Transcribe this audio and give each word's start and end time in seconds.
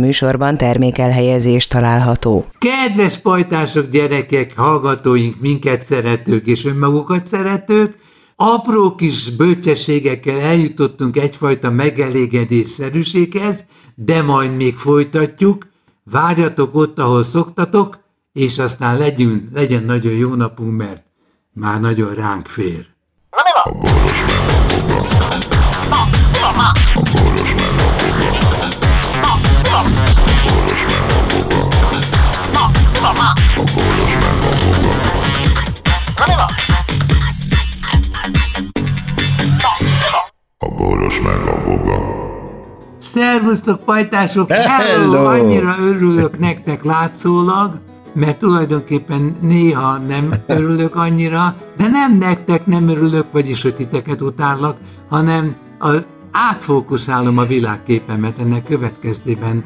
műsorban 0.00 0.56
termékelhelyezés 0.56 1.66
található. 1.66 2.46
Kedves 2.58 3.18
pajtások, 3.18 3.88
gyerekek, 3.88 4.56
hallgatóink, 4.56 5.40
minket 5.40 5.82
szeretők 5.82 6.46
és 6.46 6.64
önmagukat 6.64 7.26
szeretők, 7.26 7.94
apró 8.36 8.94
kis 8.94 9.30
bölcsességekkel 9.30 10.40
eljutottunk 10.40 11.16
egyfajta 11.16 11.70
megelégedésszerűséghez, 11.70 13.64
de 13.94 14.22
majd 14.22 14.56
még 14.56 14.76
folytatjuk, 14.76 15.66
várjatok 16.10 16.74
ott, 16.74 16.98
ahol 16.98 17.22
szoktatok, 17.22 17.98
és 18.32 18.58
aztán 18.58 18.98
legyünk, 18.98 19.48
legyen 19.54 19.84
nagyon 19.84 20.12
jó 20.12 20.34
napunk, 20.34 20.76
mert 20.76 21.02
már 21.52 21.80
nagyon 21.80 22.14
ránk 22.14 22.46
fér. 22.46 22.86
Na 23.30 23.42
mi 23.44 23.50
van? 23.54 23.74
A 23.74 23.78
boros 23.78 24.24
meg 24.26 24.38
a 24.88 25.08
Na, 25.88 25.96
mi 26.32 26.38
van 26.40 26.54
már? 26.56 26.72
A 26.94 27.02
boros 27.12 27.54
meg 27.54 27.70
a 27.78 28.59
Szervusztok, 43.14 43.84
pajtások! 43.84 44.50
Hello! 44.52 45.12
Hello! 45.12 45.26
Annyira 45.26 45.74
örülök 45.80 46.38
nektek 46.38 46.84
látszólag, 46.84 47.80
mert 48.14 48.38
tulajdonképpen 48.38 49.36
néha 49.40 49.98
nem 49.98 50.34
örülök 50.46 50.94
annyira, 50.94 51.56
de 51.76 51.88
nem 51.88 52.18
nektek 52.18 52.66
nem 52.66 52.88
örülök, 52.88 53.32
vagyis 53.32 53.62
hogy 53.62 53.74
titeket 53.74 54.20
utállak, 54.20 54.76
hanem 55.08 55.56
a, 55.78 55.88
átfókuszálom 56.32 57.38
a 57.38 57.44
világképemet, 57.44 58.38
ennek 58.38 58.64
következtében 58.64 59.64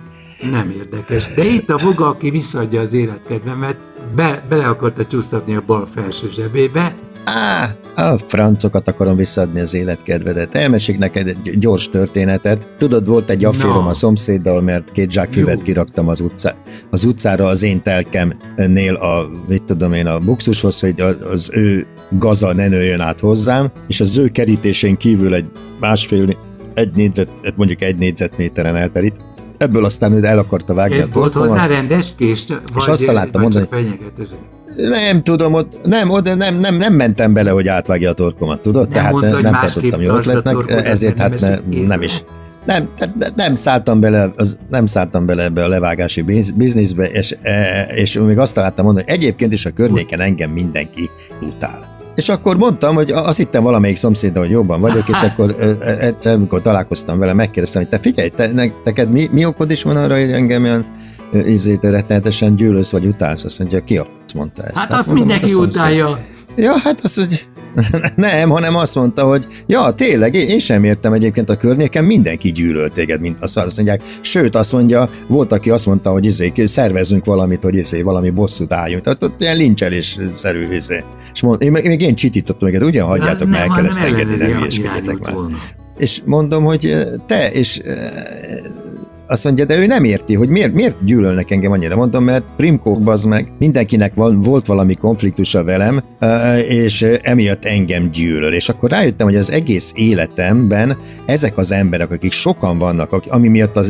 nem 0.51 0.71
érdekes. 0.71 1.35
De 1.35 1.45
itt 1.45 1.71
a 1.71 1.79
voga, 1.79 2.07
aki 2.07 2.31
visszaadja 2.31 2.81
az 2.81 2.93
életkedvemet, 2.93 3.77
be, 4.15 4.45
bele 4.49 4.69
akarta 4.69 5.07
csúsztatni 5.07 5.55
a 5.55 5.63
bal 5.67 5.87
felső 5.87 6.31
zsebébe, 6.31 6.95
Á, 7.25 7.77
a 7.95 8.19
francokat 8.19 8.89
akarom 8.89 9.17
visszadni 9.17 9.61
az 9.61 9.75
életkedvedet. 9.75 10.55
Elmesék 10.55 10.99
neked 10.99 11.29
egy 11.29 11.59
gyors 11.59 11.89
történetet. 11.89 12.69
Tudod, 12.79 13.07
volt 13.07 13.31
egy 13.31 13.45
afférom 13.45 13.83
no. 13.83 13.89
a 13.89 13.95
szomszéddal, 13.95 14.63
mert 14.63 14.93
két 14.93 15.11
zsákfüvet 15.11 15.63
kiraktam 15.63 16.09
az, 16.09 16.21
utcá, 16.21 16.55
az 16.91 17.05
utcára 17.05 17.47
az 17.47 17.63
én 17.63 17.83
telkemnél 17.83 18.95
a, 18.95 19.31
mit 19.49 19.63
tudom 19.63 19.93
én, 19.93 20.07
a 20.07 20.19
buxushoz, 20.19 20.81
hogy 20.81 21.01
az 21.33 21.51
ő 21.53 21.87
gaza 22.19 22.53
ne 22.53 22.69
nőjön 22.69 23.01
át 23.01 23.21
hozzám, 23.21 23.71
és 23.89 24.01
az 24.01 24.19
ő 24.19 24.29
kerítésén 24.29 24.97
kívül 24.97 25.35
egy 25.35 25.47
másfél, 25.81 26.37
egy 26.75 26.93
négyzet, 26.95 27.31
mondjuk 27.57 27.83
egy 27.83 27.97
négyzetméteren 27.97 28.77
elterít. 28.77 29.15
Ebből 29.59 29.85
aztán 29.85 30.13
ő 30.13 30.25
el 30.25 30.39
akarta 30.39 30.75
vágni 30.75 31.01
a 31.01 31.07
Volt 31.13 31.35
hozzá 31.35 31.67
rendes 31.67 32.15
kést? 32.17 32.63
És 32.77 32.89
azt 32.89 33.05
találtam 33.05 33.41
mondani, 33.41 33.69
nem 34.77 35.23
tudom, 35.23 35.55
ott, 35.55 35.87
nem, 35.87 36.11
oda 36.11 36.35
nem, 36.35 36.57
nem, 36.57 36.77
nem 36.77 36.95
mentem 36.95 37.33
bele, 37.33 37.51
hogy 37.51 37.69
átvágja 37.69 38.11
a 38.11 38.13
torkomat, 38.13 38.61
tudod? 38.61 38.83
Nem 38.83 38.93
Tehát 38.93 39.13
mondta, 39.13 39.41
nem 39.41 39.53
tartottam 39.53 40.01
jó 40.01 40.15
ötletnek, 40.15 40.57
ezért 40.69 41.17
hát 41.17 41.41
ne, 41.41 41.57
nem 41.87 42.03
is. 42.03 42.25
Nem, 42.67 42.89
nem 43.37 43.55
szálltam 43.55 44.01
bele, 44.01 44.33
az, 44.37 44.59
nem 44.71 44.87
szálltam 44.87 45.27
bele 45.27 45.43
ebbe 45.43 45.65
a 45.65 45.69
levágási 45.69 46.23
bizniszbe, 46.57 47.05
és, 47.05 47.35
e, 47.43 47.83
és 47.95 48.19
még 48.19 48.39
azt 48.39 48.55
találtam 48.55 48.85
mondani, 48.85 49.07
hogy 49.09 49.17
egyébként 49.19 49.53
is 49.53 49.67
a 49.67 49.71
környéken 49.71 50.21
engem 50.21 50.51
mindenki 50.51 51.11
utál. 51.41 51.93
És 52.15 52.29
akkor 52.29 52.57
mondtam, 52.57 52.95
hogy 52.95 53.11
azt 53.11 53.37
hittem 53.37 53.63
valamelyik 53.63 53.97
szomszéd, 53.97 54.37
hogy 54.37 54.51
jobban 54.51 54.81
vagyok, 54.81 55.09
és 55.09 55.23
akkor 55.29 55.55
egyszer, 56.01 56.35
amikor 56.35 56.61
találkoztam 56.61 57.19
vele, 57.19 57.33
megkérdeztem, 57.33 57.83
hogy 57.83 57.91
te 57.91 57.99
figyelj, 57.99 58.29
te, 58.29 58.51
neked 58.85 59.11
mi, 59.11 59.29
mi 59.33 59.45
okod 59.45 59.71
is 59.71 59.83
van 59.83 59.97
arra, 59.97 60.15
hogy 60.15 60.33
engem 60.33 60.63
olyan 60.63 60.87
ízét 61.47 61.83
rettenetesen 61.83 62.57
gyűlölsz 62.57 62.91
vagy 62.91 63.07
utálsz? 63.07 63.45
Azt 63.45 63.59
mondja, 63.59 63.81
ki 63.81 63.97
a 63.97 64.07
mondta 64.35 64.63
ezt. 64.63 64.79
Hát, 64.79 64.91
hát 64.91 64.99
azt 64.99 65.09
mondom, 65.09 65.27
mindenki 65.27 65.55
utálja. 65.55 66.19
Ja, 66.57 66.73
hát 66.79 67.01
az, 67.01 67.15
hogy 67.15 67.47
nem, 68.17 68.49
hanem 68.49 68.77
azt 68.77 68.95
mondta, 68.95 69.25
hogy 69.25 69.47
ja, 69.67 69.91
tényleg, 69.91 70.35
én 70.35 70.59
sem 70.59 70.85
értem 70.85 71.13
egyébként 71.13 71.51
a 71.51 71.57
környéken, 71.57 72.05
mindenki 72.05 72.53
gyűlöl 72.53 72.91
téged, 72.91 73.21
mint 73.21 73.43
azt, 73.43 73.57
azt 73.57 73.77
mondják. 73.77 74.03
Sőt, 74.21 74.57
azt 74.57 74.73
mondja, 74.73 75.09
volt, 75.27 75.53
aki 75.53 75.71
azt 75.71 75.87
mondta, 75.87 76.11
hogy 76.11 76.25
izé, 76.25 76.53
szervezünk 76.57 77.25
valamit, 77.25 77.63
hogy 77.63 77.75
izé, 77.75 78.03
valami 78.03 78.31
bosszút 78.31 78.73
álljunk. 78.73 79.03
Tehát 79.03 79.23
ott 79.23 79.41
ilyen 79.41 79.57
lincselés-szerű 79.57 80.75
izé. 80.75 81.05
És 81.33 81.43
mond, 81.43 81.63
én, 81.63 81.71
még 81.71 82.01
én 82.01 82.15
csitítottam 82.15 82.69
őket, 82.69 82.83
ugye 82.83 83.03
hagyjátok, 83.03 83.55
el 83.55 83.69
kell 83.69 83.85
ezt 83.85 83.99
engedni, 83.99 84.37
nem 84.37 84.53
hülyeskedjetek 84.53 85.19
már. 85.19 85.35
És 85.99 86.21
mondom, 86.25 86.65
hogy 86.65 86.97
te, 87.27 87.53
és 87.53 87.81
azt 89.27 89.45
mondja, 89.45 89.65
de 89.65 89.79
ő 89.79 89.87
nem 89.87 90.05
érti, 90.05 90.35
hogy 90.35 90.49
miért, 90.49 90.73
miért 90.73 91.05
gyűlölnek 91.05 91.51
engem 91.51 91.73
annyira. 91.73 91.97
Mondom, 91.97 92.25
mert 92.25 92.45
Primkó 92.57 93.01
az 93.05 93.25
meg, 93.25 93.53
mindenkinek 93.59 94.15
van, 94.15 94.41
volt 94.41 94.67
valami 94.67 94.95
konfliktusa 94.95 95.65
velem, 95.65 96.03
és 96.69 97.03
emiatt 97.23 97.65
engem 97.65 98.11
gyűlöl. 98.11 98.55
És 98.55 98.69
akkor 98.69 98.91
rájöttem, 98.91 99.27
hogy 99.27 99.37
az 99.37 99.51
egész 99.51 99.93
életemben 99.97 100.97
ezek 101.27 101.59
az 101.59 101.73
emberek, 101.73 102.11
akik 102.11 102.33
sokan 102.33 102.79
vannak, 102.79 103.13
ami 103.29 103.49
miatt 103.49 103.77
a 103.77 103.85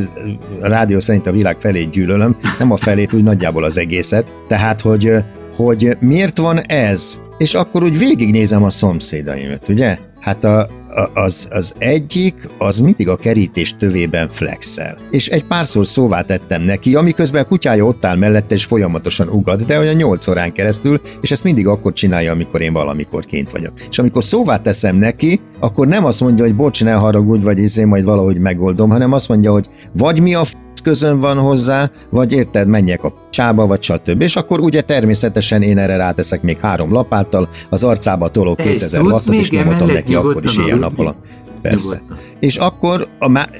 rádió 0.61 1.01
szerint 1.01 1.27
a 1.27 1.33
világ 1.33 1.57
felé 1.61 1.89
gyűlölöm, 1.93 2.37
nem 2.59 2.71
a 2.71 2.77
felét, 2.77 3.13
úgy 3.13 3.23
nagyjából 3.23 3.65
az 3.65 3.79
egészet. 3.79 4.33
Tehát, 4.49 4.81
hogy, 4.81 5.13
hogy 5.57 5.97
miért 6.01 6.39
van 6.39 6.61
ez? 6.67 7.21
És 7.39 7.55
akkor 7.55 7.83
úgy 7.83 7.99
végignézem 7.99 8.63
a 8.63 8.71
szomszédaimat, 8.71 9.69
ugye? 9.69 9.99
Hát 10.21 10.45
a, 10.45 10.69
az, 11.15 11.49
az 11.51 11.75
egyik, 11.79 12.49
az 12.59 12.79
mindig 12.79 13.09
a 13.09 13.17
kerítés 13.17 13.77
tövében 13.77 14.29
flexel. 14.31 14.99
És 15.11 15.29
egy 15.29 15.45
párszor 15.45 15.87
szóvá 15.87 16.23
tettem 16.23 16.63
neki, 16.63 16.95
amiközben 16.95 17.43
a 17.43 17.47
kutyája 17.47 17.85
ott 17.85 18.05
áll 18.05 18.17
mellette 18.17 18.55
és 18.55 18.65
folyamatosan 18.65 19.29
ugat, 19.29 19.65
de 19.65 19.79
olyan 19.79 19.95
nyolc 19.95 20.27
órán 20.27 20.53
keresztül, 20.53 21.01
és 21.21 21.31
ezt 21.31 21.45
mindig 21.45 21.67
akkor 21.67 21.93
csinálja, 21.93 22.33
amikor 22.33 22.61
én 22.61 22.73
valamikor 22.73 23.25
kint 23.25 23.51
vagyok. 23.51 23.73
És 23.91 23.99
amikor 23.99 24.25
szóvá 24.25 24.57
teszem 24.61 24.97
neki, 24.97 25.41
akkor 25.61 25.87
nem 25.87 26.05
azt 26.05 26.21
mondja, 26.21 26.45
hogy 26.45 26.55
bocs, 26.55 26.85
ne 26.85 26.93
haragudj, 26.93 27.45
vagy 27.45 27.59
izé 27.59 27.85
majd 27.85 28.05
valahogy 28.05 28.39
megoldom, 28.39 28.91
hanem 28.91 29.13
azt 29.13 29.29
mondja, 29.29 29.53
hogy 29.53 29.69
vagy 29.93 30.21
mi 30.21 30.35
a 30.35 30.45
f- 30.45 30.64
közön 30.85 31.21
van 31.21 31.39
hozzá, 31.39 31.91
vagy 32.11 32.33
érted, 32.33 32.69
menjek 32.69 33.05
a 33.05 33.15
csába, 33.31 33.67
vagy 33.67 33.83
stb. 33.83 34.23
És 34.23 34.37
akkor 34.37 34.61
ugye 34.61 34.81
természetesen 34.81 35.63
én 35.63 35.79
erre 35.79 35.97
ráteszek 35.97 36.43
még 36.43 36.61
három 36.61 36.93
lapáttal, 36.93 37.49
az 37.71 37.85
arcába 37.85 38.29
tolok 38.29 38.57
2000 38.57 39.03
wattot, 39.03 39.35
és 39.35 39.51
nyomatom 39.51 39.87
neki 39.89 40.15
akkor 40.15 40.45
is 40.45 40.57
ilyen 40.57 40.79
nap 40.79 40.99
alatt. 40.99 41.19
Persze. 41.63 42.03
És 42.41 42.57
akkor 42.57 43.09
a 43.19 43.29
má- 43.29 43.51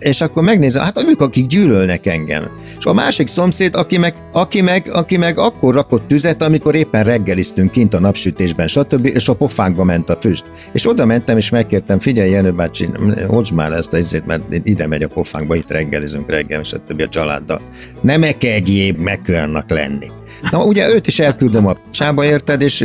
és 0.00 0.20
akkor 0.20 0.42
megnézem, 0.42 0.82
hát 0.82 1.04
ők, 1.08 1.20
akik 1.20 1.46
gyűlölnek 1.46 2.06
engem. 2.06 2.50
És 2.78 2.84
a 2.84 2.92
másik 2.92 3.26
szomszéd, 3.26 3.74
aki 3.74 3.98
meg, 3.98 4.14
aki 4.32 4.60
meg, 4.60 4.90
aki 4.92 5.16
meg 5.16 5.38
akkor 5.38 5.74
rakott 5.74 6.08
tüzet, 6.08 6.42
amikor 6.42 6.74
éppen 6.74 7.04
reggeliztünk 7.04 7.70
kint 7.70 7.94
a 7.94 8.00
napsütésben, 8.00 8.66
stb., 8.66 9.06
és 9.06 9.28
a 9.28 9.34
pofánkba 9.34 9.84
ment 9.84 10.10
a 10.10 10.16
füst. 10.20 10.44
És 10.72 10.88
oda 10.88 11.06
mentem, 11.06 11.36
és 11.36 11.50
megkértem, 11.50 12.00
figyelj, 12.00 12.30
Jenő 12.30 12.52
bácsi, 12.52 12.88
hozd 13.26 13.54
már 13.54 13.72
ezt 13.72 13.92
a 13.92 13.98
izét, 13.98 14.26
mert 14.26 14.42
ide 14.62 14.86
megy 14.86 15.02
a 15.02 15.08
pofánkba, 15.08 15.54
itt 15.54 15.70
reggelizünk 15.70 16.30
reggel, 16.30 16.62
stb. 16.62 17.00
a 17.00 17.08
családdal. 17.08 17.60
Nem 18.00 18.22
ekegjébb 18.22 18.98
megölnek 18.98 19.70
lenni. 19.70 20.06
Na 20.50 20.64
ugye 20.64 20.94
őt 20.94 21.06
is 21.06 21.18
elküldöm 21.18 21.66
a 21.66 21.76
csába, 21.90 22.24
érted, 22.24 22.60
és 22.60 22.80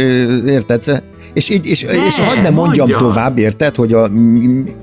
érted, 0.45 1.03
és, 1.35 1.49
így, 1.49 1.67
és, 1.67 1.83
ne, 1.83 2.05
és 2.05 2.19
hagyd 2.19 2.41
ne 2.41 2.49
mondjam 2.49 2.87
mondja. 2.87 3.07
tovább, 3.07 3.37
érted, 3.37 3.75
hogy, 3.75 3.93
a, 3.93 4.09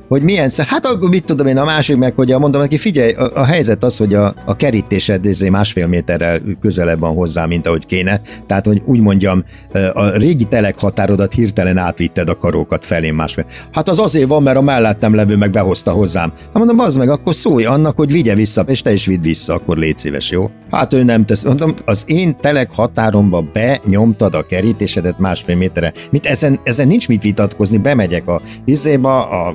hogy 0.08 0.22
milyen, 0.22 0.50
hát 0.66 0.86
a, 0.86 1.08
mit 1.08 1.24
tudom 1.24 1.46
én, 1.46 1.58
a 1.58 1.64
másik 1.64 1.96
meg, 1.96 2.14
hogy 2.14 2.32
a, 2.32 2.38
mondom 2.38 2.60
neki, 2.60 2.78
figyelj, 2.78 3.12
a, 3.12 3.30
a 3.34 3.44
helyzet 3.44 3.84
az, 3.84 3.96
hogy 3.96 4.14
a, 4.14 4.34
a 4.44 4.56
kerítésed 4.56 5.24
izé 5.24 5.48
másfél 5.48 5.86
méterrel 5.86 6.40
közelebb 6.60 7.00
van 7.00 7.14
hozzá, 7.14 7.46
mint 7.46 7.66
ahogy 7.66 7.86
kéne, 7.86 8.20
tehát, 8.46 8.66
hogy 8.66 8.82
úgy 8.84 9.00
mondjam, 9.00 9.44
a 9.92 10.08
régi 10.08 10.44
telek 10.44 10.80
határodat 10.80 11.32
hirtelen 11.32 11.76
átvitted 11.76 12.28
a 12.28 12.38
karókat 12.38 12.84
felé 12.84 13.10
másfél. 13.10 13.46
Hát 13.72 13.88
az 13.88 13.98
azért 13.98 14.28
van, 14.28 14.42
mert 14.42 14.56
a 14.56 14.62
mellettem 14.62 15.14
levő 15.14 15.36
meg 15.36 15.50
behozta 15.50 15.90
hozzám. 15.90 16.32
Hát 16.36 16.54
mondom, 16.54 16.78
az 16.78 16.96
meg, 16.96 17.10
akkor 17.10 17.34
szólj 17.34 17.64
annak, 17.64 17.96
hogy 17.96 18.12
vigye 18.12 18.34
vissza, 18.34 18.64
és 18.66 18.82
te 18.82 18.92
is 18.92 19.06
vidd 19.06 19.22
vissza, 19.22 19.54
akkor 19.54 19.76
légy 19.76 19.98
szíves, 19.98 20.30
jó? 20.30 20.50
Hát 20.72 20.94
ő 20.94 21.02
nem 21.02 21.24
tesz. 21.24 21.44
Mondom, 21.44 21.74
az 21.84 22.04
én 22.06 22.36
telek 22.40 22.70
határomba 22.70 23.44
benyomtad 23.52 24.34
a 24.34 24.46
kerítésedet 24.46 25.18
másfél 25.18 25.56
méterre. 25.56 25.92
Mit 26.10 26.26
ezen, 26.26 26.60
ezen 26.64 26.86
nincs 26.86 27.08
mit 27.08 27.22
vitatkozni, 27.22 27.78
bemegyek 27.78 28.28
a 28.28 28.40
izéba, 28.64 29.28
a 29.28 29.54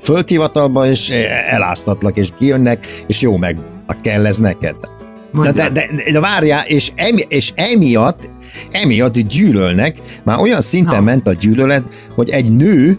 földhivatalba, 0.00 0.86
és 0.86 1.10
eláztatlak, 1.48 2.16
és 2.16 2.28
kijönnek, 2.38 2.86
és 3.06 3.20
jó 3.20 3.36
meg 3.36 3.58
kell 4.02 4.26
ez 4.26 4.38
neked. 4.38 4.76
De, 5.32 5.52
de, 5.52 5.70
de, 5.70 5.86
de 6.12 6.20
várjál, 6.20 6.64
és, 6.66 6.92
emi, 6.94 7.22
és 7.28 7.52
emiatt, 7.54 8.30
emiatt 8.70 9.18
gyűlölnek, 9.18 10.00
már 10.24 10.38
olyan 10.38 10.60
szinten 10.60 10.98
Na. 10.98 11.00
ment 11.00 11.28
a 11.28 11.32
gyűlölet, 11.32 11.82
hogy 12.14 12.30
egy 12.30 12.56
nő 12.56 12.98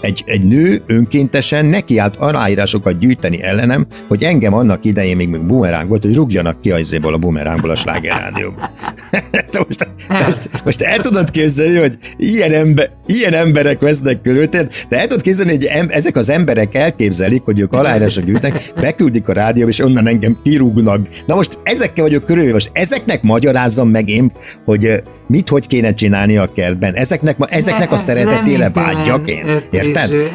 egy, 0.00 0.22
egy 0.26 0.44
nő 0.44 0.82
önkéntesen 0.86 1.64
nekiállt 1.64 2.16
aláírásokat 2.16 2.98
gyűjteni 2.98 3.42
ellenem, 3.42 3.86
hogy 4.08 4.22
engem 4.22 4.54
annak 4.54 4.84
idején 4.84 5.16
még, 5.16 5.28
még 5.28 5.40
bumeráng 5.40 5.88
volt, 5.88 6.02
hogy 6.02 6.14
rúgjanak 6.14 6.60
ki 6.60 6.70
ajzéból 6.70 7.14
a 7.14 7.18
bumerángból 7.18 7.70
a 7.70 7.76
slágerrádióból. 7.76 8.70
most, 9.66 9.88
most, 10.24 10.64
most 10.64 10.82
el 10.82 10.98
tudod 10.98 11.30
képzelni, 11.30 11.78
hogy 11.78 11.96
ilyen, 12.16 12.52
ember, 12.52 12.90
ilyen 13.06 13.32
emberek 13.32 13.78
vesznek 13.78 14.22
körül, 14.22 14.46
de 14.46 14.68
el 14.88 15.06
tudod 15.06 15.22
képzelni, 15.22 15.50
hogy 15.50 15.64
em, 15.64 15.86
ezek 15.88 16.16
az 16.16 16.28
emberek 16.28 16.74
elképzelik, 16.74 17.42
hogy 17.42 17.60
ők 17.60 17.72
aláírások 17.72 18.24
gyűjtnek, 18.24 18.72
beküldik 18.80 19.28
a 19.28 19.32
rádió, 19.32 19.68
és 19.68 19.78
onnan 19.78 20.06
engem 20.06 20.38
kirúgnak. 20.42 21.08
Na 21.26 21.34
most 21.34 21.58
ezekkel 21.62 22.04
vagyok 22.04 22.24
körül, 22.24 22.52
most 22.52 22.70
ezeknek 22.72 23.22
magyarázzam 23.22 23.88
meg 23.88 24.08
én, 24.08 24.32
hogy 24.64 25.02
mit 25.26 25.48
hogy 25.48 25.66
kéne 25.66 25.94
csinálni 25.94 26.36
a 26.36 26.52
kertben. 26.52 26.94
Ezeknek, 26.94 27.36
ezeknek 27.40 27.92
a 27.92 27.96
szeretetére 27.96 28.70
vágyjak 28.70 29.28
én. 29.28 29.44
Érted? 29.70 30.30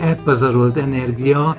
Elpazarolt 0.00 0.76
energia. 0.76 1.56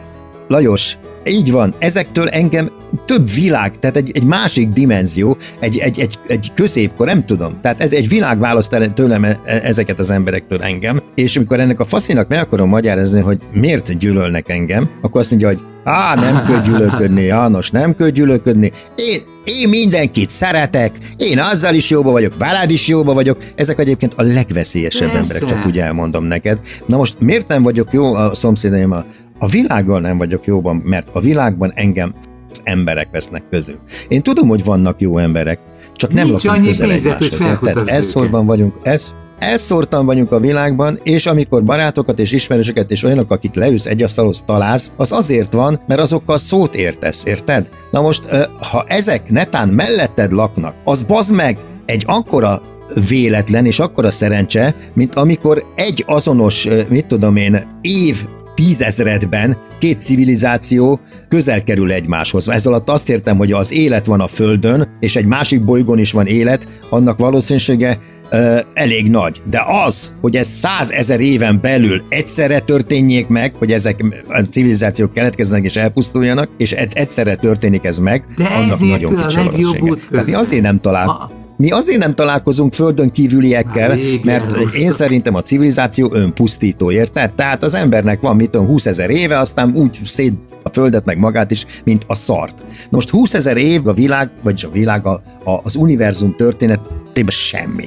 Lajos, 0.48 0.98
így 1.28 1.52
van, 1.52 1.74
ezektől 1.80 2.28
engem 2.28 2.72
több 3.06 3.30
világ, 3.30 3.80
tehát 3.80 3.96
egy, 3.96 4.12
egy 4.14 4.24
másik 4.24 4.70
dimenzió, 4.70 5.38
egy, 5.60 5.78
egy, 5.78 6.00
egy, 6.00 6.20
egy 6.28 6.52
középkor, 6.54 7.06
nem 7.06 7.26
tudom. 7.26 7.62
Tehát 7.62 7.82
ez 7.82 7.92
egy 7.92 8.08
világ 8.08 8.40
választ 8.40 8.94
tőlem 8.94 9.24
e, 9.24 9.40
e, 9.44 9.60
ezeket 9.64 10.00
az 10.00 10.10
emberektől 10.10 10.62
engem, 10.62 11.02
és 11.16 11.38
amikor 11.38 11.60
ennek 11.60 11.80
a 11.80 11.86
faszinak 11.86 12.28
meg 12.28 12.40
akarom 12.40 12.70
magyarázni, 12.70 13.22
hogy 13.22 13.40
miért 13.52 13.98
gyűlölnek 13.98 14.50
engem, 14.50 14.90
akkor 15.02 15.22
azt 15.22 15.30
mondja, 15.30 15.48
hogy 15.48 15.60
Á, 15.88 16.16
nem 16.16 16.44
kell 16.46 16.62
gyűlölködni, 16.62 17.22
János, 17.22 17.72
nem 17.72 17.96
kell 17.96 18.10
gyűlölködni. 18.10 18.72
Én, 18.96 19.22
én 19.44 19.70
mindenkit 19.70 20.30
szeretek, 20.30 20.92
én 21.18 21.40
azzal 21.40 21.74
is 21.74 21.90
jóba 21.90 22.12
vagyok, 22.12 22.38
veled 22.38 22.72
is 22.72 22.88
jóba 22.88 23.14
vagyok. 23.14 23.38
Ezek 23.56 23.80
egyébként 23.80 24.14
a 24.14 24.22
legveszélyesebb 24.22 25.12
Persze. 25.12 25.34
emberek, 25.34 25.58
csak 25.58 25.66
úgy 25.68 25.80
elmondom 25.80 26.24
neked. 26.24 26.60
Na 26.86 26.98
most 26.98 27.20
miért 27.20 27.48
nem 27.48 27.64
vagyok 27.64 27.88
jó 27.92 28.14
a 28.14 28.36
szomszédaim? 28.36 28.92
A, 28.92 29.06
a 29.40 29.48
világgal 29.48 30.00
nem 30.00 30.18
vagyok 30.18 30.46
jóban, 30.46 30.76
mert 30.76 31.08
a 31.12 31.20
világban 31.20 31.72
engem 31.76 32.16
az 32.52 32.62
emberek 32.64 33.08
vesznek 33.12 33.44
közül. 33.50 33.80
Én 34.08 34.22
tudom, 34.22 34.48
hogy 34.48 34.64
vannak 34.64 35.02
jó 35.02 35.18
emberek, 35.18 35.60
csak 35.94 36.14
nem 36.14 36.28
Nincs 36.28 36.44
lakunk 36.44 36.66
közel 36.66 36.92
egymáshoz. 36.92 37.60
Tehát 37.62 37.90
elszorban 37.90 38.46
vagyunk, 38.46 38.76
ez, 38.84 39.16
elszórtan 39.40 40.06
vagyunk 40.06 40.32
a 40.32 40.40
világban, 40.40 41.00
és 41.04 41.26
amikor 41.26 41.64
barátokat 41.64 42.20
és 42.20 42.32
ismerősöket 42.32 42.92
és 42.92 43.04
olyanok, 43.04 43.32
akik 43.32 43.54
leülsz 43.54 43.86
egy 43.86 44.04
asztalhoz 44.04 44.42
találsz, 44.42 44.92
az 44.98 45.12
azért 45.12 45.54
van, 45.54 45.82
mert 45.88 46.00
azokkal 46.00 46.38
szót 46.38 46.76
értesz, 46.76 47.26
érted? 47.26 47.70
Na 47.92 48.02
most, 48.02 48.26
ha 48.72 48.84
ezek 48.88 49.32
netán 49.32 49.70
melletted 49.70 50.32
laknak, 50.32 50.76
az 50.84 51.02
bazd 51.02 51.36
meg 51.36 51.58
egy 51.86 52.04
akkora 52.08 52.62
véletlen 53.10 53.66
és 53.66 53.80
akkora 53.80 54.12
szerencse, 54.12 54.76
mint 54.94 55.16
amikor 55.16 55.66
egy 55.76 56.04
azonos, 56.08 56.68
mit 56.90 57.06
tudom 57.06 57.36
én, 57.36 57.80
év 57.82 58.26
tízezredben 58.56 59.58
két 59.80 60.02
civilizáció 60.02 61.00
közel 61.30 61.64
kerül 61.64 61.92
egymáshoz. 61.92 62.50
Ez 62.50 62.66
alatt 62.66 62.90
azt 62.90 63.10
értem, 63.10 63.38
hogy 63.38 63.52
az 63.52 63.72
élet 63.72 64.06
van 64.06 64.20
a 64.20 64.28
Földön, 64.28 64.88
és 65.00 65.16
egy 65.16 65.26
másik 65.26 65.64
bolygón 65.64 66.00
is 66.00 66.12
van 66.12 66.26
élet, 66.26 66.68
annak 66.90 67.20
valószínűsége 67.20 68.00
ö, 68.30 68.60
elég 68.74 69.10
nagy. 69.10 69.42
De 69.50 69.64
az, 69.86 70.14
hogy 70.22 70.36
ez 70.36 70.48
százezer 70.48 71.20
éven 71.20 71.60
belül 71.62 72.04
egyszerre 72.10 72.60
történjék 72.60 73.28
meg, 73.28 73.56
hogy 73.56 73.72
ezek 73.72 74.04
a 74.28 74.40
civilizációk 74.40 75.14
keletkeznek 75.14 75.64
és 75.64 75.76
elpusztuljanak, 75.76 76.50
és 76.58 76.72
egyszerre 76.72 77.36
történik 77.36 77.84
ez 77.84 78.00
meg, 78.00 78.26
De 78.38 78.44
annak 78.44 78.80
nagyon 78.80 79.16
kicsi 79.16 79.38
valószínűsége. 79.38 79.96
Tehát 80.12 80.34
azért 80.34 80.62
nem 80.64 80.80
talál. 80.80 81.08
A 81.08 81.45
mi 81.58 81.72
azért 81.72 82.00
nem 82.00 82.16
találkozunk 82.16 82.74
földön 82.74 83.12
kívüliekkel, 83.12 83.90
Há, 83.90 83.96
mert 84.24 84.74
én 84.74 84.92
szerintem 84.92 85.36
a 85.36 85.42
civilizáció 85.42 86.10
önpusztító, 86.14 86.92
érted? 86.92 87.34
Tehát 87.34 87.64
az 87.64 87.74
embernek 87.74 88.22
van, 88.22 88.36
mit 88.36 88.50
tudom, 88.50 88.68
20 88.68 88.86
ezer 88.86 89.10
éve, 89.10 89.40
aztán 89.40 89.76
úgy 89.76 90.00
szét 90.04 90.34
a 90.64 90.70
földet 90.70 91.06
meg 91.06 91.18
magát 91.18 91.52
is, 91.52 91.66
mint 91.84 92.04
a 92.08 92.16
szart. 92.16 92.64
Most 92.90 93.10
20 93.10 93.34
ezer 93.34 93.58
év 93.58 93.88
a 93.88 93.94
világ, 93.94 94.30
vagyis 94.44 94.64
a 94.64 94.70
világ, 94.72 95.06
a, 95.06 95.22
a, 95.44 95.60
az 95.64 95.76
univerzum 95.76 96.36
történetében 96.36 97.30
semmi. 97.30 97.86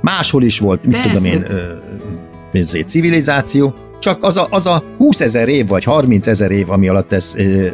Máshol 0.00 0.42
is 0.42 0.58
volt, 0.58 0.86
mit 0.86 1.00
tudom 1.00 1.24
én, 1.24 1.44
ö, 1.48 2.82
civilizáció, 2.86 3.74
csak 4.06 4.22
az 4.22 4.36
a, 4.36 4.46
az 4.50 4.66
a 4.66 4.82
20 4.96 5.20
ezer 5.20 5.48
év 5.48 5.68
vagy 5.68 5.84
30 5.84 6.26
ezer 6.26 6.50
év, 6.50 6.70
ami 6.70 6.88
alatt 6.88 7.12
ez 7.12 7.34
ö, 7.36 7.42
ö, 7.42 7.70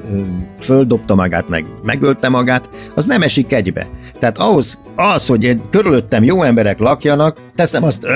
földobta 0.58 1.14
magát, 1.14 1.48
meg 1.48 1.64
megölte 1.82 2.28
magát, 2.28 2.70
az 2.94 3.06
nem 3.06 3.22
esik 3.22 3.52
egybe. 3.52 3.88
Tehát 4.18 4.38
ahhoz, 4.38 4.78
az, 4.96 5.26
hogy 5.26 5.44
én 5.44 5.60
körülöttem 5.70 6.24
jó 6.24 6.42
emberek 6.42 6.78
lakjanak, 6.78 7.36
teszem 7.54 7.84
azt, 7.84 8.06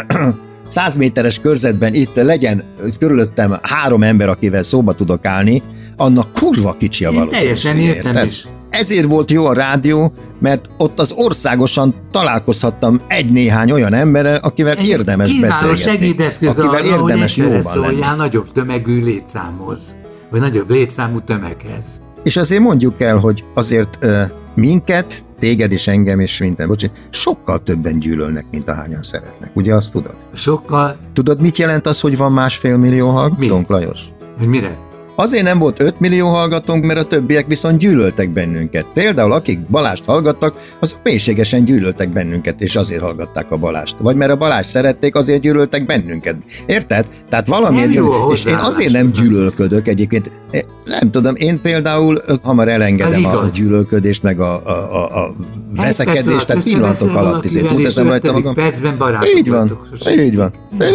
100 0.67 0.97
méteres 1.03 1.41
körzetben 1.41 1.95
itt 1.95 2.15
legyen 2.15 2.65
körülöttem 2.99 3.59
három 3.63 4.03
ember, 4.03 4.29
akivel 4.29 4.63
szóba 4.63 4.95
tudok 4.95 5.27
állni, 5.27 5.63
annak 5.97 6.33
kurva 6.33 6.77
kicsi 6.79 7.05
a 7.05 7.13
valószínűség. 7.13 7.63
Teljesen 7.63 7.79
értem 7.79 8.27
is. 8.27 8.47
Ezért 8.78 9.06
volt 9.06 9.31
jó 9.31 9.46
a 9.46 9.52
rádió, 9.52 10.12
mert 10.40 10.70
ott 10.78 10.99
az 10.99 11.12
országosan 11.17 11.94
találkozhattam 12.11 13.00
egy-néhány 13.08 13.70
olyan 13.70 13.94
emberrel, 13.94 14.37
akivel 14.37 14.76
Egy 14.76 14.88
érdemes 14.88 15.40
beszélgetni. 15.40 15.82
segédeszköz 15.82 16.58
akivel 16.58 16.93
arra, 16.93 17.08
érdemes 17.08 17.40
hogy 17.40 17.62
szóljál 17.62 18.17
nagyobb 18.17 18.52
tömegű 18.52 19.02
létszámhoz, 19.02 19.96
vagy 20.31 20.40
nagyobb 20.40 20.70
létszámú 20.70 21.20
tömeghez. 21.20 21.84
És 22.25 22.37
azért 22.37 22.62
mondjuk 22.62 23.00
el, 23.00 23.17
hogy 23.17 23.44
azért 23.55 23.99
minket, 24.55 25.25
téged 25.38 25.72
és 25.72 25.88
engem 25.88 26.20
és 26.20 26.38
minden, 26.38 26.69
bocsánat, 26.69 26.96
sokkal 27.11 27.62
többen 27.62 27.99
gyűlölnek, 27.99 28.46
mint 28.50 28.69
ahányan 28.69 29.02
szeretnek. 29.02 29.50
Ugye 29.55 29.75
azt 29.75 29.93
tudod? 29.93 30.17
Sokkal. 30.34 30.96
Tudod, 31.12 31.40
mit 31.40 31.58
jelent 31.58 31.87
az, 31.87 32.00
hogy 32.00 32.17
van 32.17 32.32
másfél 32.32 32.76
millió 32.76 33.08
hallgatónk, 33.08 33.69
Lajos? 33.69 34.00
Hogy 34.38 34.49
mire? 34.49 34.79
Azért 35.17 35.45
nem 35.45 35.59
volt 35.59 35.81
5 35.81 36.01
millió 36.01 36.29
hallgatónk, 36.29 36.85
mert 36.85 36.99
a 36.99 37.05
többiek 37.05 37.47
viszont 37.47 37.79
gyűlöltek 37.79 38.31
bennünket. 38.31 38.87
Például 38.95 39.33
akik 39.33 39.61
Balást 39.61 40.05
hallgattak, 40.05 40.55
az 40.81 40.97
mélységesen 41.03 41.65
gyűlöltek 41.65 42.13
bennünket, 42.13 42.61
és 42.61 42.77
azért 42.77 43.03
hallgatták 43.03 43.51
a 43.51 43.57
Balást. 43.57 43.97
Vagy 43.99 44.17
mert 44.17 44.31
a 44.31 44.37
Balást 44.37 44.69
szerették, 44.71 45.15
azért 45.15 45.41
gyűlöltek 45.41 45.87
bennünket. 45.87 46.37
Érted? 46.67 47.07
Tehát 47.29 47.47
valamiért 47.47 47.91
gyűlöl... 47.91 48.33
És 48.33 48.45
én 48.45 48.55
azért 48.55 48.93
nem 48.93 49.11
gyűlölködök 49.11 49.89
egyébként. 49.89 50.41
Nem 50.85 51.11
tudom, 51.11 51.35
én 51.37 51.61
például 51.61 52.23
hamar 52.43 52.69
elengedem 52.69 53.25
a 53.25 53.47
gyűlölködést, 53.55 54.23
meg 54.23 54.41
a, 54.41 54.61
a, 54.65 54.95
a, 54.95 55.25
a 55.25 55.35
veszekedést, 55.77 56.47
tehát 56.47 56.65
pillanatok 56.65 57.15
alatt 57.17 57.45
izé. 57.45 57.61
Túlteszem 57.61 58.07
rajta 58.09 58.33
magam. 58.33 58.55
Így 59.37 59.49
van, 59.51 59.79
így 60.19 60.37
van, 60.37 60.53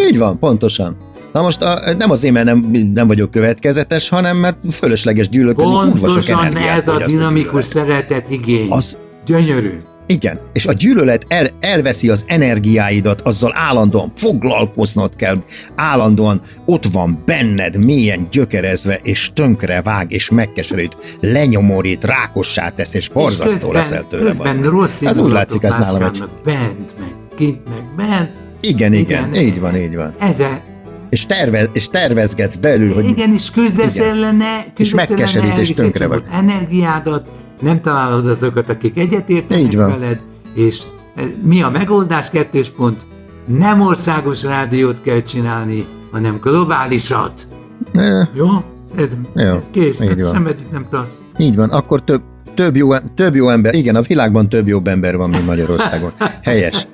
így 0.08 0.18
van, 0.18 0.38
pontosan. 0.38 0.96
Na 1.32 1.42
most 1.42 1.62
a, 1.62 1.94
nem 1.98 2.10
azért, 2.10 2.34
mert 2.34 2.46
nem, 2.46 2.70
nem 2.94 3.06
vagyok 3.06 3.30
következetes, 3.30 4.08
hanem 4.08 4.36
mert 4.36 4.58
fölösleges 4.70 5.28
gyűlölködni 5.28 5.72
Pontosan 5.72 6.56
ez 6.56 6.88
a 6.88 7.04
dinamikus 7.06 7.64
szeretet 7.64 8.30
igény. 8.30 8.70
Az, 8.70 8.98
Gyönyörű. 9.26 9.80
Igen, 10.06 10.38
és 10.52 10.66
a 10.66 10.72
gyűlölet 10.72 11.24
el, 11.28 11.48
elveszi 11.60 12.08
az 12.08 12.24
energiáidat, 12.26 13.20
azzal 13.20 13.52
állandóan 13.54 14.12
foglalkoznod 14.16 15.16
kell, 15.16 15.42
állandóan 15.76 16.40
ott 16.66 16.84
van 16.84 17.22
benned, 17.26 17.84
mélyen 17.84 18.28
gyökerezve, 18.30 18.98
és 19.02 19.30
tönkre 19.34 19.82
vág, 19.82 20.12
és 20.12 20.30
megkeserít, 20.30 20.96
lenyomorít, 21.20 22.04
rákossá 22.04 22.68
tesz, 22.68 22.94
és 22.94 23.08
borzasztó 23.08 23.72
leszel 23.72 24.06
tőle. 24.06 24.22
Közben 24.22 24.62
rossz 24.62 25.02
Ez 25.02 25.18
úgy 25.18 25.32
látszik, 25.32 25.62
ez 25.62 25.76
nálam 25.76 26.02
egy... 26.02 26.22
Bent, 26.44 26.94
meg 26.98 27.14
kint, 27.36 27.68
meg 27.68 28.08
bent. 28.08 28.30
Igen, 28.60 28.92
igen, 28.92 29.32
igen, 29.32 29.44
így 29.44 29.60
van, 29.60 29.76
így 29.76 29.96
van. 29.96 30.14
Ezzel 30.18 30.71
és, 31.12 31.26
tervez, 31.26 31.68
és 31.72 31.88
tervezgetsz 31.88 32.56
belül, 32.56 32.94
hogy... 32.94 33.04
Igen, 33.04 33.32
és 33.32 33.50
küzdesz 33.50 33.96
igen. 33.96 34.08
ellene, 34.08 34.64
küzdesz 34.74 35.10
és 35.10 35.16
megkeserít, 35.16 35.58
és 35.58 35.68
tönkre 35.68 36.06
vagy. 36.06 36.22
energiádat, 36.32 37.26
nem 37.60 37.80
találod 37.80 38.26
azokat, 38.26 38.70
akik 38.70 38.98
egyetértenek 38.98 39.72
veled, 39.72 40.20
és 40.54 40.78
eh, 41.14 41.24
mi 41.42 41.62
a 41.62 41.70
megoldás 41.70 42.30
kettős 42.30 42.70
pont? 42.70 43.06
Nem 43.46 43.80
országos 43.80 44.42
rádiót 44.42 45.00
kell 45.00 45.22
csinálni, 45.22 45.86
hanem 46.12 46.38
globálisat. 46.40 47.48
E, 47.92 48.28
Jó? 48.34 48.48
Ez 48.96 49.16
jó, 49.34 49.62
kész, 49.70 50.00
ez 50.00 50.30
semmedik 50.32 50.70
nem 50.70 50.86
tart. 50.90 51.10
Így 51.38 51.56
van, 51.56 51.70
akkor 51.70 52.04
több, 52.04 52.22
több 52.54 52.76
jó, 52.76 52.96
több 53.14 53.34
jó 53.34 53.48
ember, 53.48 53.74
igen, 53.74 53.96
a 53.96 54.02
világban 54.02 54.48
több 54.48 54.68
jobb 54.68 54.86
ember 54.86 55.16
van, 55.16 55.30
mint 55.30 55.46
Magyarországon. 55.46 56.12
Helyes. 56.42 56.86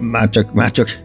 Már 0.00 0.30
csak, 0.30 0.52
már 0.52 0.70
csak 0.70 1.03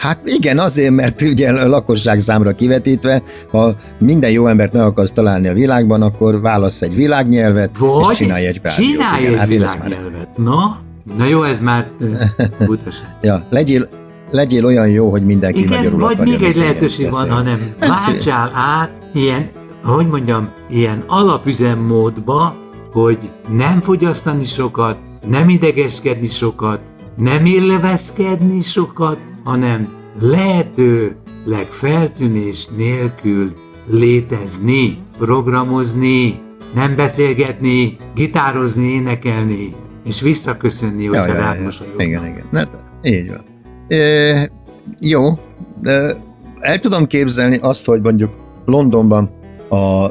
Hát 0.00 0.20
igen, 0.24 0.58
azért, 0.58 0.90
mert 0.90 1.22
ugye 1.22 1.52
a 1.52 1.68
lakosság 1.68 2.20
számra 2.20 2.52
kivetítve, 2.52 3.22
ha 3.50 3.74
minden 3.98 4.30
jó 4.30 4.46
embert 4.46 4.72
meg 4.72 4.82
akarsz 4.82 5.12
találni 5.12 5.48
a 5.48 5.52
világban, 5.52 6.02
akkor 6.02 6.40
válasz 6.40 6.82
egy 6.82 6.94
világnyelvet, 6.94 7.78
Vagy 7.78 8.10
és 8.10 8.16
csinálj 8.16 8.46
egy 8.46 8.60
rádiót. 8.62 8.90
Csinálj 8.90 9.20
igen, 9.20 9.32
egy 9.32 9.38
hát 9.38 9.48
világnyelvet. 9.48 10.28
Na, 10.36 10.80
na 11.16 11.24
jó, 11.24 11.42
ez 11.42 11.60
már 11.60 11.90
butaság. 12.66 13.16
ja, 13.20 13.46
legyél, 13.50 13.88
legyél 14.30 14.64
olyan 14.64 14.88
jó, 14.88 15.10
hogy 15.10 15.24
mindenki 15.24 15.60
Igen, 15.60 15.76
magyarul 15.76 15.98
vagy 15.98 16.18
még 16.18 16.42
egy 16.42 16.56
lehetőség 16.56 17.10
van, 17.10 17.30
hanem 17.30 17.58
váltsál 17.80 18.50
át 18.54 18.90
ilyen, 19.14 19.48
hogy 19.82 20.06
mondjam, 20.06 20.52
ilyen 20.70 21.04
alapüzemmódba, 21.06 22.56
hogy 22.92 23.18
nem 23.56 23.80
fogyasztani 23.80 24.44
sokat, 24.44 24.96
nem 25.30 25.48
idegeskedni 25.48 26.26
sokat, 26.26 26.80
nem 27.16 27.44
élvezkedni 27.44 28.62
sokat, 28.62 29.18
hanem 29.44 29.88
lehető 30.20 31.20
esetleg 31.50 31.70
feltűnés 31.70 32.66
nélkül 32.76 33.52
létezni, 33.86 34.98
programozni, 35.18 36.40
nem 36.74 36.96
beszélgetni, 36.96 37.96
gitározni, 38.14 38.86
énekelni, 38.86 39.74
és 40.04 40.20
visszaköszönni, 40.20 41.06
hogyha 41.06 41.26
ja, 41.26 41.54
ja, 41.54 41.54
ja. 41.54 42.04
Igen, 42.04 42.26
igen. 42.26 42.44
Na, 42.50 42.68
így 43.02 43.28
van. 43.30 43.44
E, 43.88 44.50
jó, 45.00 45.38
de 45.80 46.16
el 46.58 46.78
tudom 46.78 47.06
képzelni 47.06 47.58
azt, 47.60 47.86
hogy 47.86 48.00
mondjuk 48.00 48.30
Londonban 48.66 49.30
a 49.70 50.10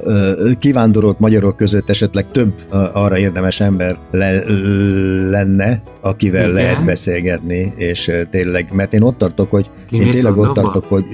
kivándorolt 0.60 1.20
magyarok 1.20 1.56
között 1.58 1.90
esetleg 1.90 2.32
több 2.32 2.54
arra 2.94 3.18
érdemes 3.18 3.60
ember 3.60 3.98
le, 4.12 4.44
lenne, 5.30 5.82
akivel 6.02 6.42
Igen. 6.42 6.54
lehet 6.54 6.86
beszélgetni, 6.86 7.74
és 7.76 8.12
tényleg, 8.30 8.70
mert 8.74 8.94
én 8.94 9.02
ott 9.02 9.18
tartok, 9.18 9.50
hogy 9.50 9.70
Ki 9.90 9.96
én 9.96 10.12
tényleg 10.12 10.38
ott 10.38 10.54
tartok, 10.54 10.86
hogy 10.86 11.06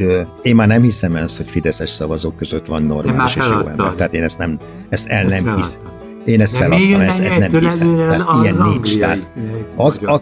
én 0.42 0.56
már 0.56 0.68
nem 0.68 0.82
hiszem 0.82 1.16
ezt, 1.16 1.38
hogy 1.38 1.50
Fideszes 1.50 1.90
szavazók 1.90 2.38
között 2.38 2.66
van 2.66 2.84
normális 2.84 3.36
és 3.36 3.50
jó 3.50 3.68
ember. 3.68 3.94
Tehát 3.94 4.14
én 4.14 4.24
ezt 4.24 4.38
nem, 4.38 4.60
ezt 4.90 5.08
el 5.08 5.25
ezt 5.25 5.44
nem 5.44 5.56
hiszem. 5.56 5.80
Én 6.25 6.42
ezt 6.42 6.56
feladtam, 6.56 7.02
ezt, 7.02 7.20
ezt 7.20 7.40
nem 7.40 7.62
hiszem. 7.62 7.96
Tehát 7.96 8.28
ilyen 8.42 8.68
nincs. 8.72 8.98
Tehát 8.98 9.32
az, 9.75 10.02
a, 10.06 10.22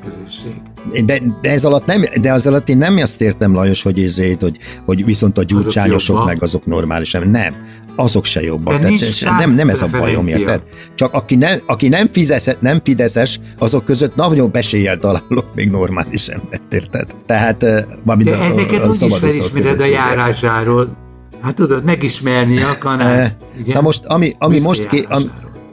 de, 1.06 1.20
de, 1.42 1.50
ez 1.50 1.66
alatt 1.66 1.86
nem, 1.86 2.02
de 2.22 2.34
az 2.34 2.48
alatt 2.48 2.70
én 2.70 2.78
nem 2.78 2.98
azt 2.98 3.22
értem, 3.22 3.54
Lajos, 3.54 3.82
hogy 3.84 4.00
ezért, 4.00 4.42
hogy, 4.42 4.58
hogy 4.86 5.06
viszont 5.06 5.38
a 5.38 5.44
gyurcsányosok 5.44 6.16
azok 6.16 6.28
meg 6.28 6.44
azok 6.44 6.66
normális. 6.66 7.12
Nem, 7.12 7.56
azok 7.96 8.25
se 8.25 8.42
jobbak. 8.42 8.80
Tehát 8.80 8.98
se, 8.98 9.30
nem, 9.32 9.52
nem 9.52 9.70
ez 9.70 9.82
a 9.82 9.88
bajom, 9.92 10.28
érted? 10.28 10.62
Csak 10.96 11.13
aki 11.13 11.36
nem, 11.36 11.60
aki 11.66 11.88
nem, 11.88 12.10
fizeszet, 12.12 12.62
nem 12.62 12.82
fideszes, 12.84 13.40
azok 13.58 13.86
között 13.86 14.16
nagyon 14.16 14.50
eséllyel 14.54 14.98
találok 14.98 15.46
még 15.56 15.70
normális 15.70 16.28
embert, 16.28 16.74
érted? 16.74 17.06
Tehát, 17.25 17.58
de 17.58 17.86
a, 18.06 18.44
ezeket 18.44 18.80
a, 18.80 18.84
a 18.84 18.88
úgy 18.88 19.02
is 19.02 19.18
felismered 19.18 19.80
a 19.80 19.86
járásáról. 19.86 20.98
Hát 21.42 21.56
tudod, 21.56 21.84
megismerni 21.84 22.62
a 22.62 22.78
kanászt. 22.78 23.38
Na 23.66 23.82
most, 23.82 24.06
ami, 24.06 24.36
ami 24.40 24.60
most, 24.60 24.88
ké, 24.88 25.04
ami, 25.10 25.24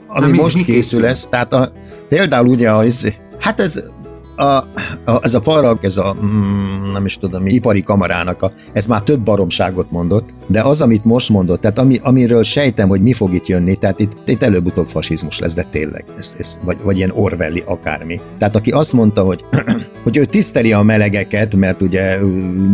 ami 0.07 0.37
most 0.37 0.55
mi 0.55 0.63
készül, 0.63 0.75
készül 0.75 1.05
ez, 1.05 1.25
tehát 1.29 1.53
a, 1.53 1.71
például 2.09 2.47
ugye 2.47 2.71
az, 2.71 3.13
hát 3.39 3.59
ez 3.59 3.83
a, 4.41 4.67
a, 5.05 5.19
ez 5.21 5.33
a 5.33 5.39
parag, 5.39 5.79
ez 5.81 5.97
a, 5.97 6.15
mm, 6.23 6.91
nem 6.91 7.05
is 7.05 7.17
tudom, 7.17 7.43
mi, 7.43 7.51
ipari 7.51 7.83
kamarának, 7.83 8.41
a, 8.41 8.51
ez 8.73 8.85
már 8.85 9.01
több 9.01 9.19
baromságot 9.19 9.91
mondott, 9.91 10.29
de 10.47 10.61
az, 10.61 10.81
amit 10.81 11.05
most 11.05 11.29
mondott, 11.29 11.61
tehát 11.61 11.79
ami, 11.79 11.99
amiről 12.03 12.43
sejtem, 12.43 12.89
hogy 12.89 13.01
mi 13.01 13.13
fog 13.13 13.33
itt 13.33 13.47
jönni, 13.47 13.75
tehát 13.75 13.99
itt, 13.99 14.11
itt 14.25 14.43
előbb-utóbb 14.43 14.87
fasizmus 14.87 15.39
lesz, 15.39 15.53
de 15.53 15.63
tényleg, 15.63 16.05
ez, 16.17 16.35
ez, 16.39 16.59
vagy, 16.63 16.77
vagy 16.83 16.97
ilyen 16.97 17.11
Orwelli 17.15 17.63
akármi. 17.65 18.19
Tehát 18.37 18.55
aki 18.55 18.71
azt 18.71 18.93
mondta, 18.93 19.23
hogy, 19.23 19.45
hogy 20.03 20.17
ő 20.17 20.25
tiszteli 20.25 20.73
a 20.73 20.81
melegeket, 20.81 21.55
mert 21.55 21.81
ugye 21.81 22.19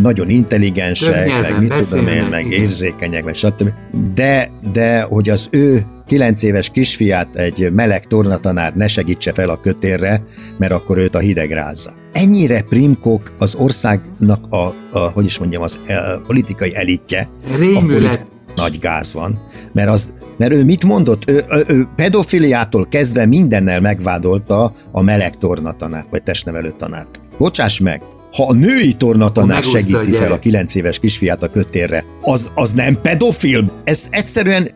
nagyon 0.02 0.30
intelligensek, 0.30 1.42
meg 1.42 1.60
mit 1.60 1.90
tudom 1.90 2.08
én, 2.08 2.24
meg 2.30 2.52
érzékenyek, 2.52 3.24
meg 3.24 3.36
stb. 3.36 3.70
De, 4.14 4.52
de 4.74 5.02
hogy 5.02 5.30
az 5.30 5.48
ő 5.52 5.86
kilenc 6.08 6.44
éves 6.44 6.70
kisfiát 6.70 7.36
egy 7.36 7.72
meleg 7.74 8.06
tornatanár 8.06 8.74
ne 8.76 8.88
segítse 8.88 9.34
fel 9.34 9.50
a 9.50 9.60
kötérre, 9.60 10.24
mert 10.58 10.72
akkor 10.72 10.98
őt 10.98 11.16
a 11.16 11.20
hideg 11.20 11.52
rázza. 11.52 11.94
Ennyire 12.14 12.62
primkok 12.62 13.34
az 13.38 13.56
országnak 13.56 14.46
a, 14.50 14.76
a 14.92 15.00
hogy 15.14 15.26
is 15.26 15.40
mondjam, 15.40 15.62
az 15.62 15.80
a 15.88 15.92
e, 15.92 16.20
politikai 16.28 16.76
elitje. 16.76 17.30
Rémület. 17.58 18.28
Nagy 18.56 18.80
gáz 18.80 19.14
van, 19.14 19.42
mert, 19.74 19.90
az, 19.90 20.12
mert 20.38 20.52
ő 20.52 20.64
mit 20.64 20.84
mondott? 20.84 21.30
Ő, 21.30 21.46
ő, 21.50 21.64
ő 21.68 21.88
pedofiliától 21.96 22.88
kezdve 22.90 23.26
mindennel 23.26 23.82
megvádolta 23.82 24.74
a 24.92 25.02
meleg 25.02 25.36
tornatanárt, 25.36 26.10
vagy 26.10 26.24
testnevelő 26.24 26.74
tanárt. 26.78 27.20
Bocsáss 27.38 27.80
meg, 27.80 28.02
ha 28.36 28.48
a 28.48 28.54
női 28.54 28.94
tornatanár 28.94 29.64
segíti 29.64 30.12
fel 30.12 30.32
a 30.32 30.40
kilenc 30.40 30.76
éves 30.76 31.00
kisfiát 31.00 31.44
a 31.44 31.48
kötérre, 31.48 32.04
az, 32.22 32.52
az 32.56 32.72
nem 32.72 33.02
pedofil? 33.02 33.82
Ez 33.84 34.08
egyszerűen 34.10 34.70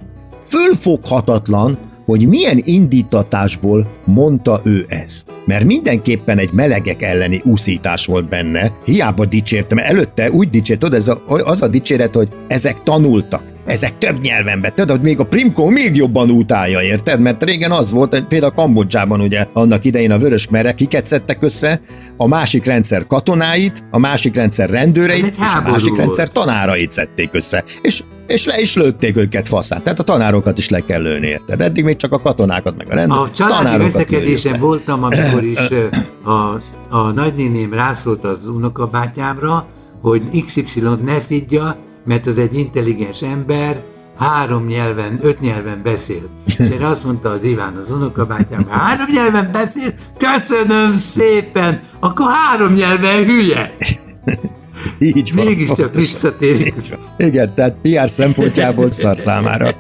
fölfoghatatlan, 0.43 1.77
hogy 2.05 2.27
milyen 2.27 2.61
indítatásból 2.63 3.87
mondta 4.05 4.59
ő 4.63 4.85
ezt. 4.87 5.29
Mert 5.45 5.63
mindenképpen 5.63 6.37
egy 6.37 6.51
melegek 6.53 7.01
elleni 7.01 7.41
úszítás 7.43 8.05
volt 8.05 8.29
benne, 8.29 8.71
hiába 8.85 9.25
dicsértem, 9.25 9.77
előtte 9.77 10.31
úgy 10.31 10.49
dicsért, 10.49 10.93
ez 10.93 11.07
a, 11.07 11.21
az 11.25 11.61
a 11.61 11.67
dicséret, 11.67 12.15
hogy 12.15 12.27
ezek 12.47 12.83
tanultak 12.83 13.51
ezek 13.65 13.97
több 13.97 14.21
nyelven 14.21 14.61
tudod, 14.61 14.89
hogy 14.89 15.01
még 15.01 15.19
a 15.19 15.25
Primko 15.25 15.69
még 15.69 15.95
jobban 15.95 16.29
utálja, 16.29 16.81
érted? 16.81 17.19
Mert 17.19 17.43
régen 17.43 17.71
az 17.71 17.91
volt, 17.91 18.23
például 18.23 18.51
Kambodzsában 18.51 19.21
ugye 19.21 19.45
annak 19.53 19.85
idején 19.85 20.11
a 20.11 20.17
vörös 20.17 20.47
merek 20.49 20.75
kiket 20.75 21.05
szedtek 21.05 21.43
össze, 21.43 21.81
a 22.17 22.27
másik 22.27 22.65
rendszer 22.65 23.07
katonáit, 23.07 23.83
a 23.91 23.97
másik 23.97 24.35
rendszer 24.35 24.69
rendőreit, 24.69 25.25
és 25.25 25.35
a 25.37 25.69
másik 25.69 25.87
volt. 25.87 25.99
rendszer 25.99 26.29
tanárait 26.29 26.91
szedték 26.91 27.29
össze. 27.31 27.63
És 27.81 28.03
és 28.31 28.45
le 28.45 28.59
is 28.59 28.75
lőtték 28.75 29.17
őket 29.17 29.47
faszát. 29.47 29.83
Tehát 29.83 29.99
a 29.99 30.03
tanárokat 30.03 30.57
is 30.57 30.69
le 30.69 30.79
kell 30.79 31.01
lőni, 31.01 31.27
érted? 31.27 31.61
Eddig 31.61 31.83
még 31.83 31.95
csak 31.95 32.11
a 32.11 32.21
katonákat 32.21 32.77
meg 32.77 32.87
a 32.91 32.93
rendőrt. 32.93 33.19
A 33.19 33.29
családi 33.29 33.83
veszekedésen 33.83 34.59
voltam, 34.59 35.03
amikor 35.03 35.43
is 35.43 35.69
a, 36.23 36.61
a 36.89 37.11
nagynéném 37.11 37.73
rászólt 37.73 38.23
az 38.23 38.47
unokabátyámra, 38.47 39.67
hogy 40.01 40.43
XY-t 40.45 41.03
ne 41.03 41.19
szidja, 41.19 41.77
mert 42.05 42.27
az 42.27 42.37
egy 42.37 42.55
intelligens 42.55 43.21
ember, 43.21 43.83
három 44.17 44.65
nyelven, 44.65 45.19
öt 45.21 45.39
nyelven 45.39 45.81
beszél. 45.83 46.29
És 46.45 46.69
én 46.69 46.81
azt 46.81 47.03
mondta 47.03 47.29
az 47.29 47.43
Iván, 47.43 47.75
az 47.75 47.91
unokabátyám, 47.91 48.67
három 48.69 49.07
nyelven 49.11 49.49
beszél, 49.51 49.93
köszönöm 50.17 50.95
szépen, 50.95 51.81
akkor 51.99 52.25
három 52.29 52.73
nyelven 52.73 53.25
hülye. 53.25 53.71
Így 54.99 55.31
van. 55.35 55.45
Mégiscsak 55.45 55.95
visszatérik. 55.95 56.73
Igen, 57.17 57.55
tehát 57.55 57.75
PR 57.81 58.09
szempontjából 58.09 58.91
szar 59.01 59.17
számára. 59.17 59.69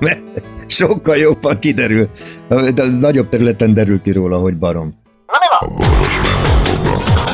Mert, 0.00 0.22
mert 0.22 0.22
sokkal 0.66 1.16
jobban 1.16 1.58
kiderül, 1.58 2.08
de 2.48 2.84
nagyobb 3.00 3.28
területen 3.28 3.74
derül 3.74 4.00
ki 4.00 4.12
róla, 4.12 4.38
hogy 4.38 4.56
barom. 4.56 4.94
A 5.58 5.66
boros 5.66 7.33